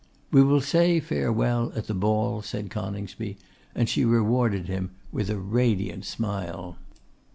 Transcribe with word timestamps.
'We 0.31 0.41
will 0.45 0.61
say 0.61 0.99
farewell 0.99 1.71
at 1.75 1.85
the 1.85 1.93
ball,' 1.93 2.41
said 2.41 2.71
Coningsby, 2.71 3.37
and 3.75 3.87
she 3.87 4.03
rewarded 4.03 4.67
him 4.67 4.89
with 5.11 5.29
a 5.29 5.37
radiant 5.37 6.05
smile. 6.05 6.75